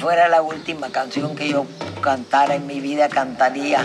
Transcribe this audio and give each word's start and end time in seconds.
fuera 0.00 0.28
la 0.28 0.40
última 0.40 0.88
canción 0.88 1.36
que 1.36 1.50
yo 1.50 1.66
cantara 2.00 2.54
en 2.54 2.66
mi 2.66 2.80
vida, 2.80 3.10
cantaría. 3.10 3.80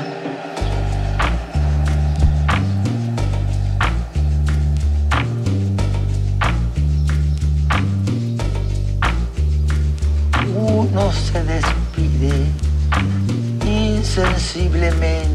Uno 10.55 11.11
se 11.11 11.43
despide 11.43 12.45
insensiblemente 13.65 15.27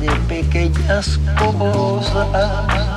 de 0.00 0.10
pequeñas 0.26 1.20
cosas 1.38 2.87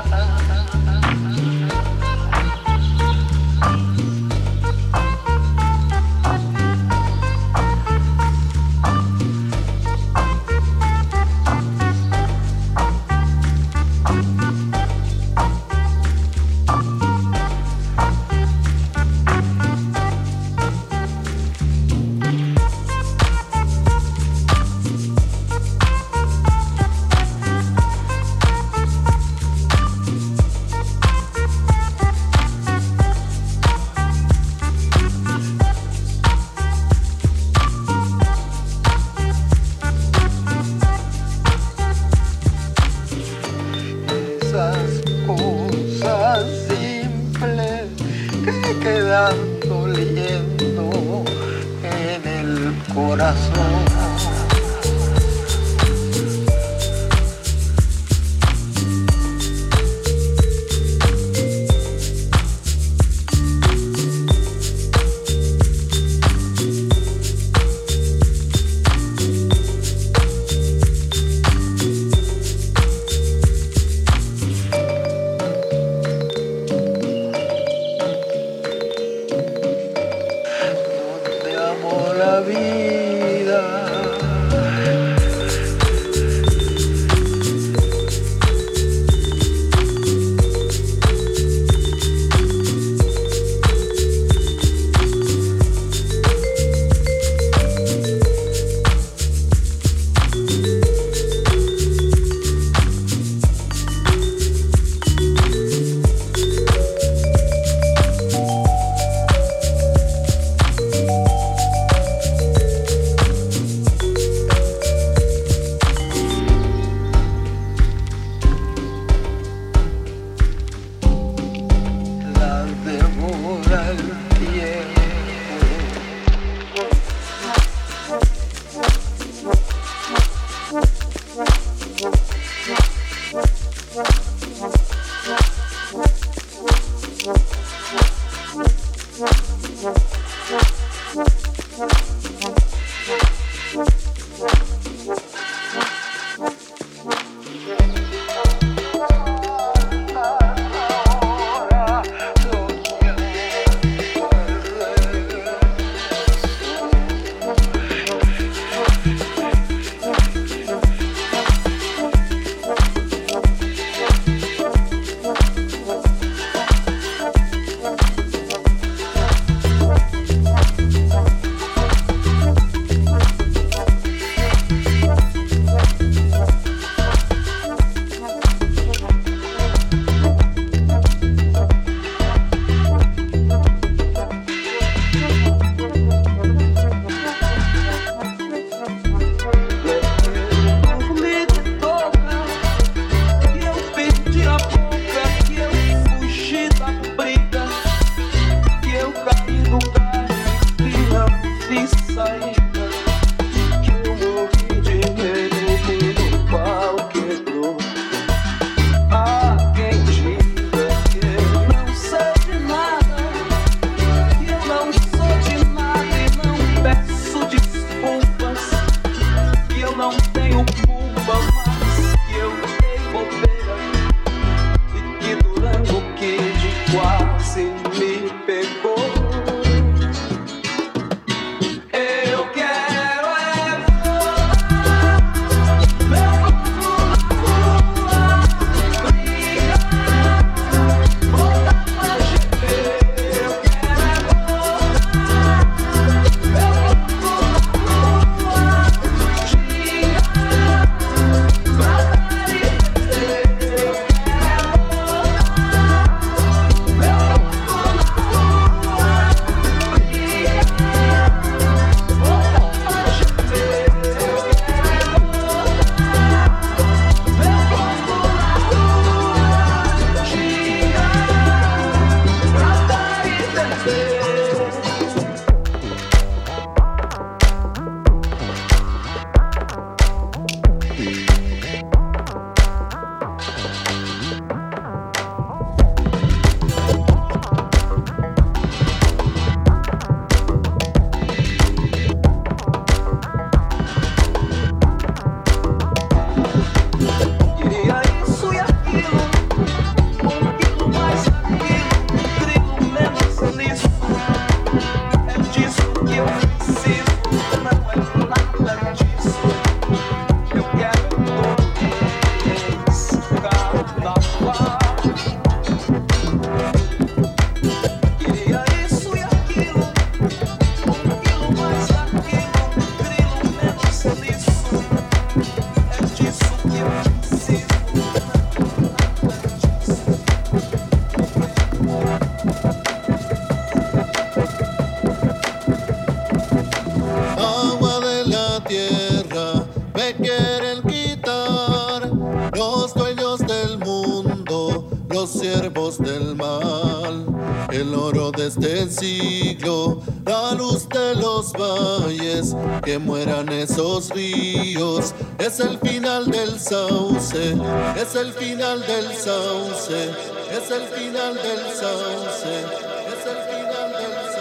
es 360.63 360.71
el 360.71 360.87
final 360.87 361.33
del 361.35 361.59
sauce, 361.73 362.59
es 362.59 363.25
el 363.25 363.37
final 363.49 363.91
del 363.93 364.31
sauce. 364.31 364.40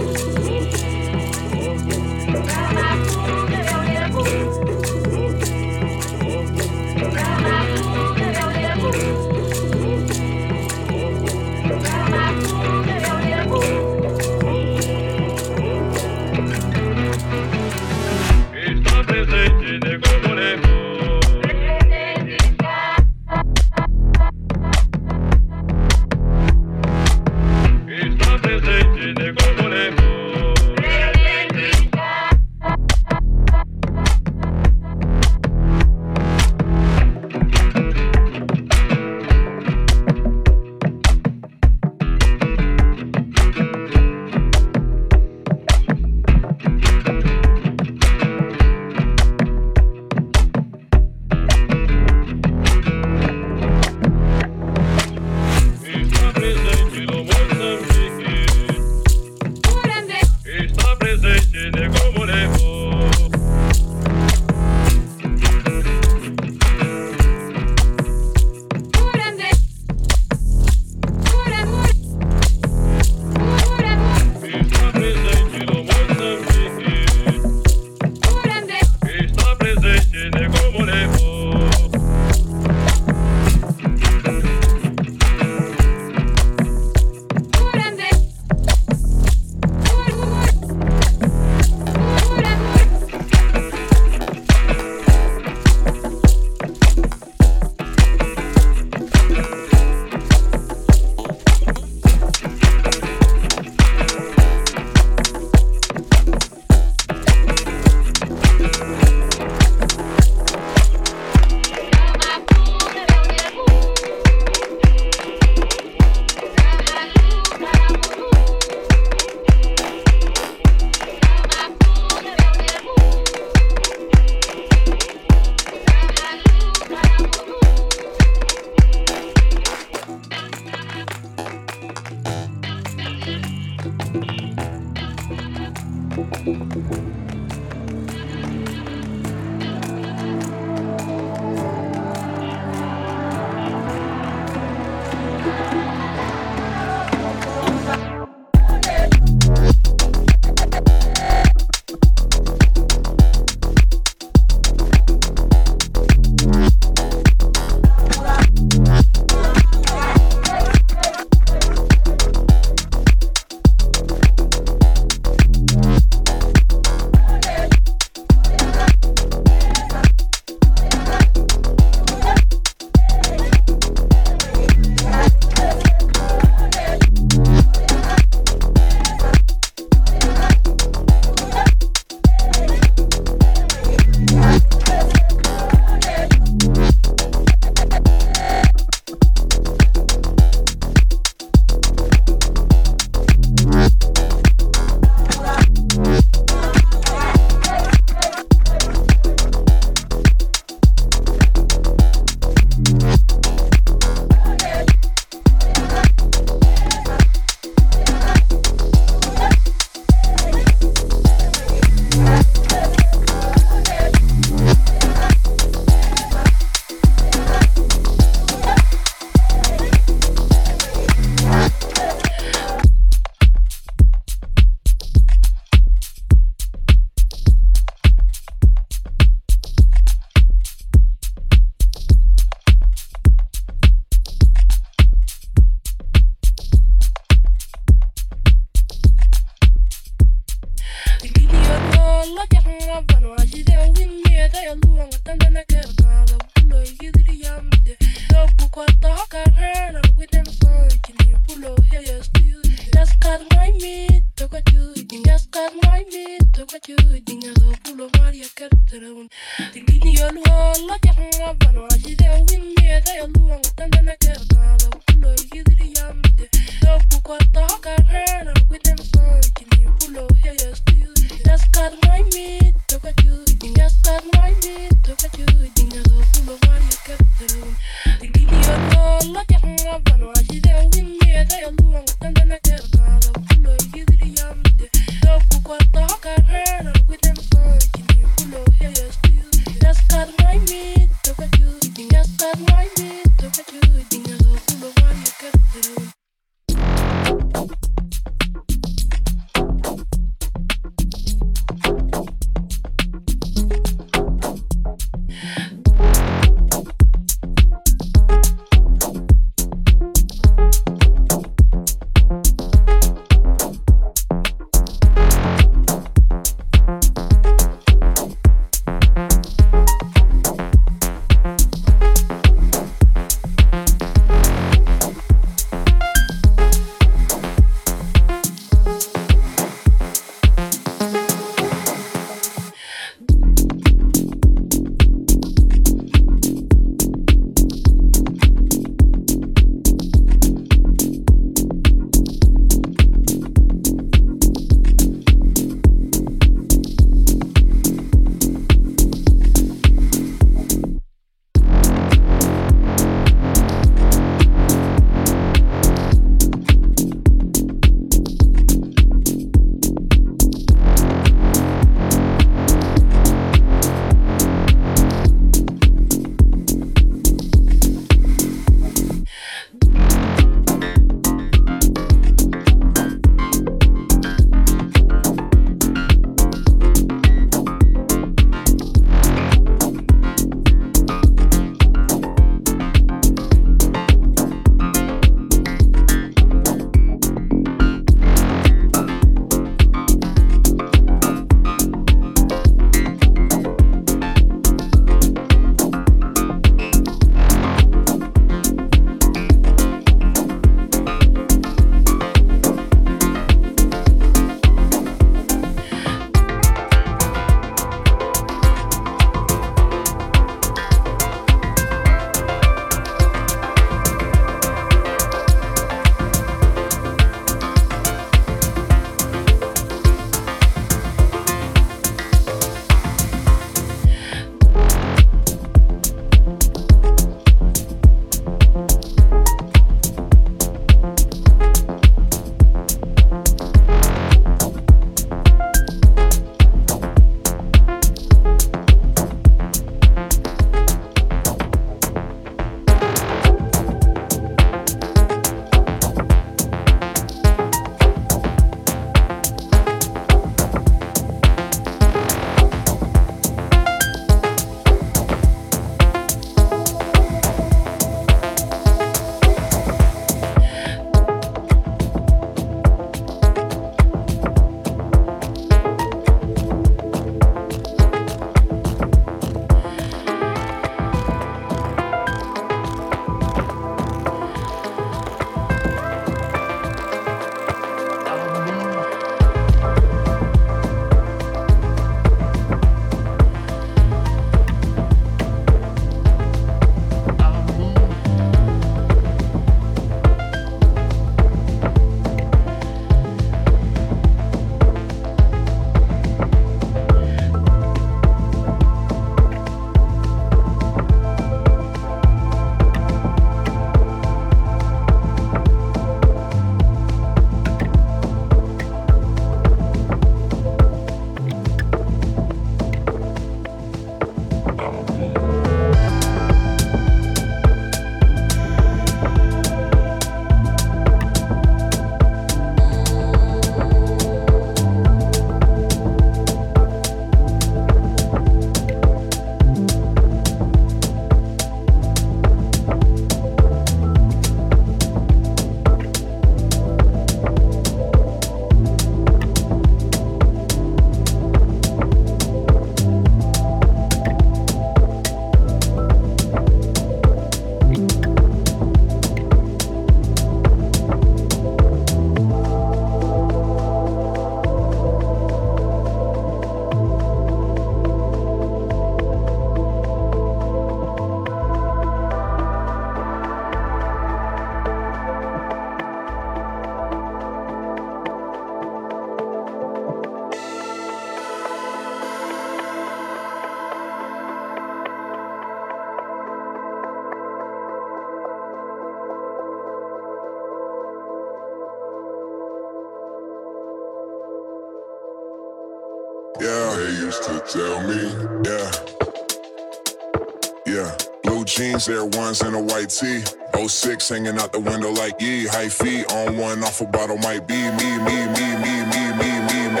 Jeans, 592.04 592.08
Air 592.08 592.24
Ones, 592.40 592.60
and 592.62 592.74
a 592.74 592.80
white 592.80 593.10
tee. 593.10 593.42
06 593.86 594.28
hanging 594.28 594.58
out 594.58 594.72
the 594.72 594.80
window 594.80 595.10
like 595.12 595.40
ye. 595.40 595.66
High 595.66 595.88
feet 595.88 596.30
on 596.32 596.56
one, 596.56 596.82
off 596.82 597.00
a 597.00 597.06
bottle 597.06 597.38
might 597.38 597.66
be 597.66 597.74
me, 597.74 598.18
me, 598.18 598.46
me, 598.54 598.76
me, 598.82 599.04
me, 599.10 599.24
me, 599.38 599.50
me. 599.68 599.88
me. 599.88 600.00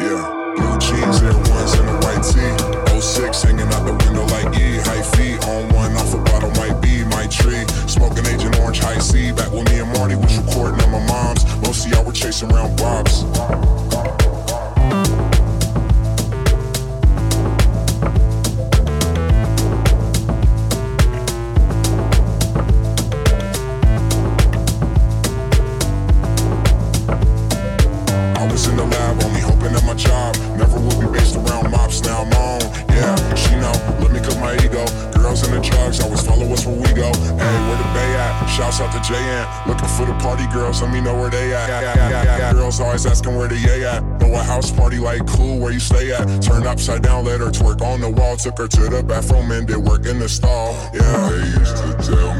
Yeah, 0.00 0.52
blue 0.56 0.78
jeans, 0.78 1.22
Air 1.22 1.34
Ones, 1.34 1.72
and 1.74 1.88
a 1.88 1.96
white 2.02 2.22
tee. 2.22 3.00
06 3.00 3.42
hanging 3.42 3.68
out 3.68 3.84
the 3.86 3.92
window 4.04 4.24
like 4.32 4.56
ye. 4.56 4.78
High 4.78 5.02
feet 5.16 5.44
on 5.48 5.68
one, 5.74 5.92
off 5.96 6.14
a 6.14 6.18
bottle 6.18 6.50
might 6.52 6.80
be 6.80 7.04
my 7.04 7.26
tree. 7.26 7.64
Smoking 7.86 8.26
Agent 8.26 8.58
Orange 8.60 8.80
High 8.80 8.98
C. 8.98 9.32
Back 9.32 9.52
when 9.52 9.64
me 9.64 9.80
and 9.80 9.92
Marty 9.92 10.16
was 10.16 10.38
recording 10.38 10.80
at 10.80 10.88
my 10.90 11.04
mom's. 11.06 11.44
Most 11.62 11.86
of 11.86 11.92
y'all 11.92 12.04
were 12.04 12.12
chasing 12.12 12.50
around 12.52 12.76
Took 48.44 48.58
her 48.58 48.68
to 48.68 48.90
the 48.90 49.02
bathroom 49.02 49.50
and 49.52 49.66
did 49.66 49.78
work 49.78 50.04
in 50.04 50.18
the 50.18 50.28
stall. 50.28 50.74
Yeah, 50.92 51.30
they 51.30 51.48
used 51.58 51.78
to 51.78 52.12
tell 52.12 52.33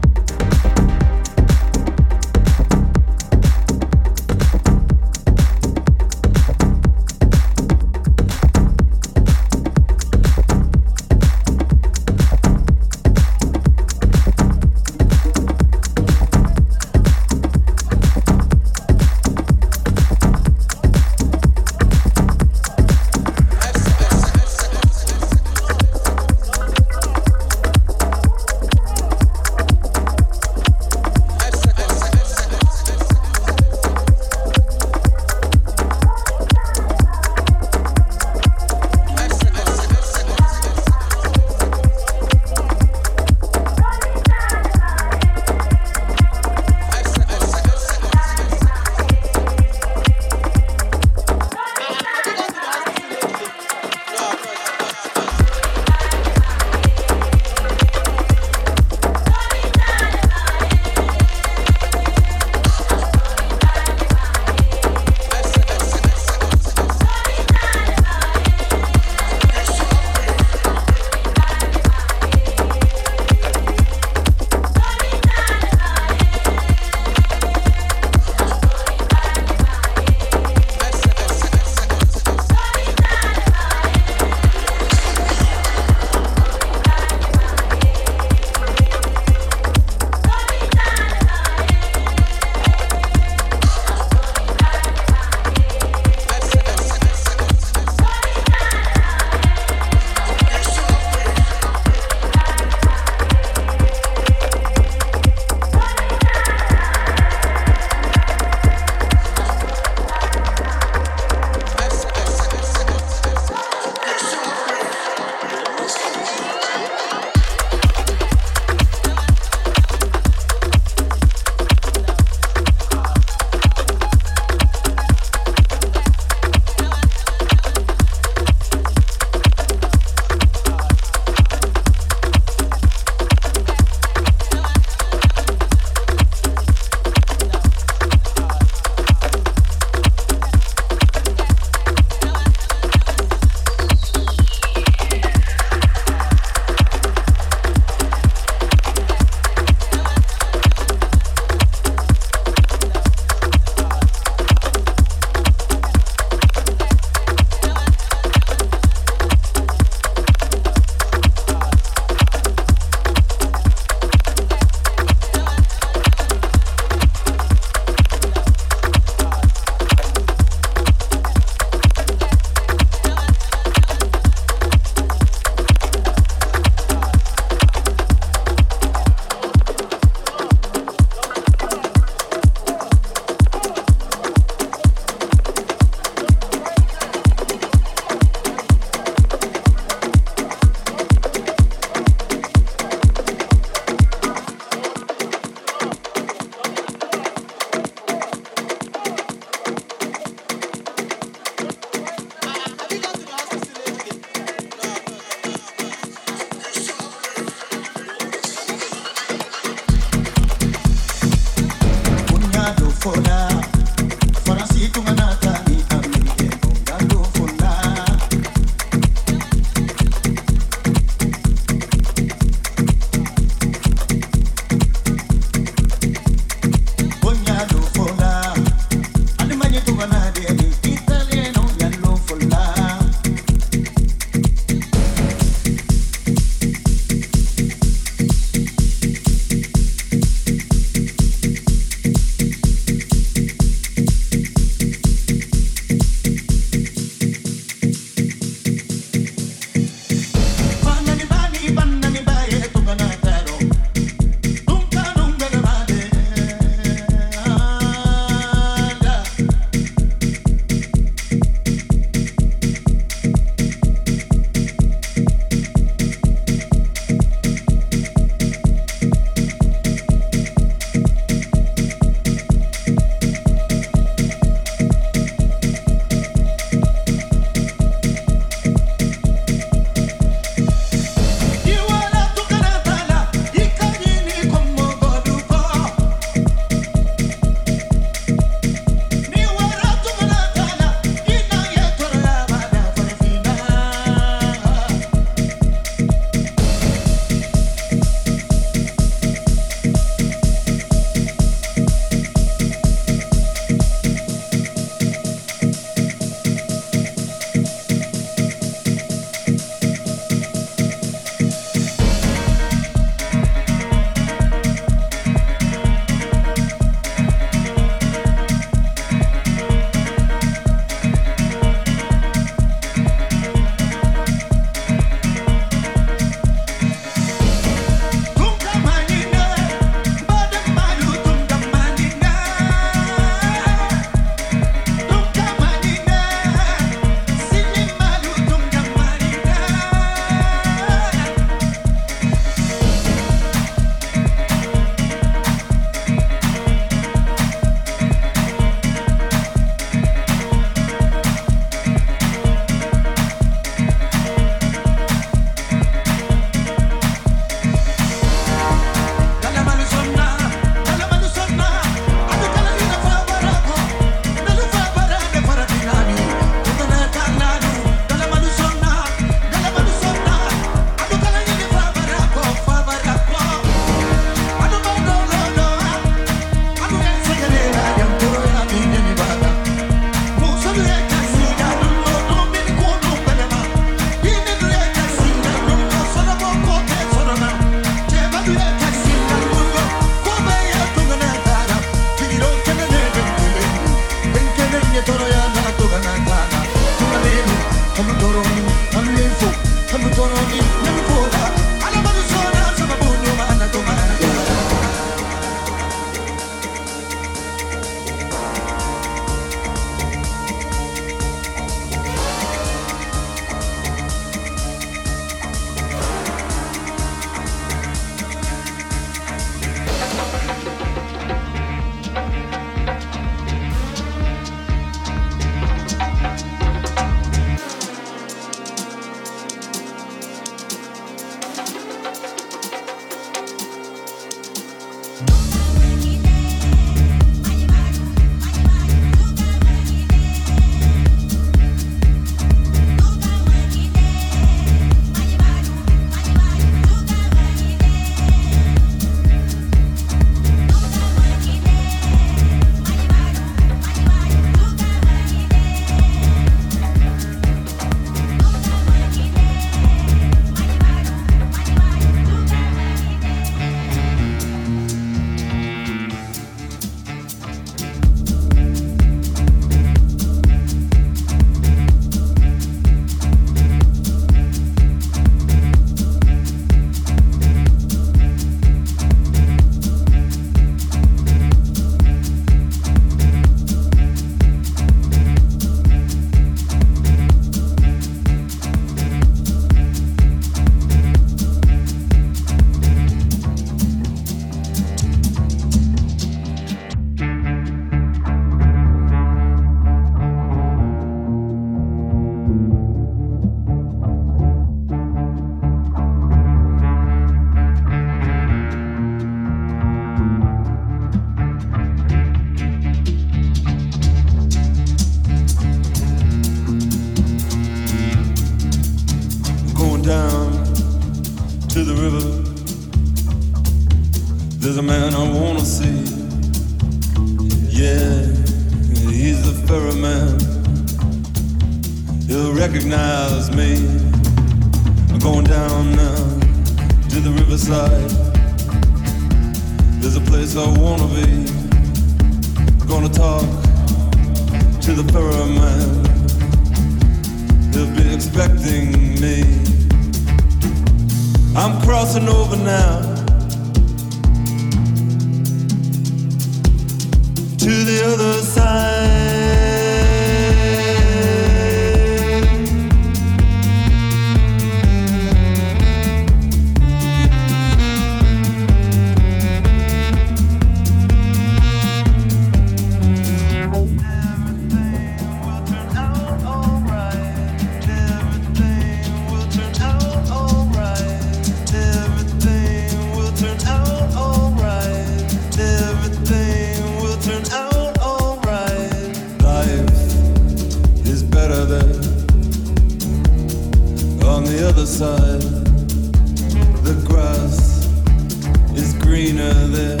greener 599.24 599.54
there 599.68 600.00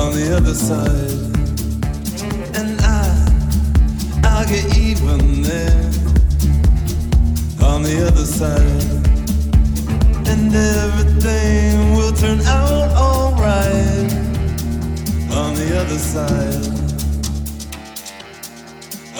on 0.00 0.12
the 0.12 0.34
other 0.36 0.54
side. 0.54 1.10
And 2.58 2.80
I, 2.80 2.90
I'll 4.24 4.48
get 4.48 4.76
even 4.76 5.42
there 5.42 5.84
on 7.62 7.82
the 7.84 8.06
other 8.08 8.26
side. 8.26 9.06
And 10.26 10.52
everything 10.52 11.94
will 11.96 12.12
turn 12.12 12.40
out 12.40 12.90
alright 12.96 14.12
on 15.30 15.54
the 15.54 15.78
other 15.80 15.98
side. 15.98 16.66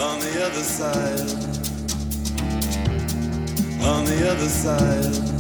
On 0.06 0.18
the 0.24 0.44
other 0.46 0.64
side. 0.78 1.30
On 3.84 4.04
the 4.04 4.30
other 4.32 4.48
side. 4.48 5.32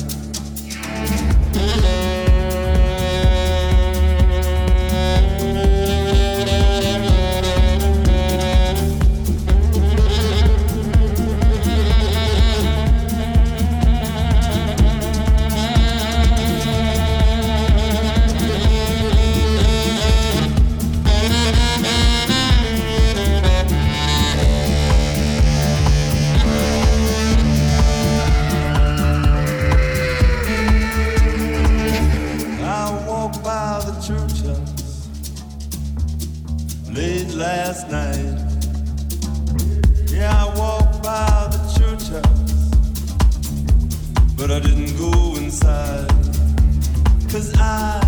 Cause 47.42 47.54
I 47.58 48.01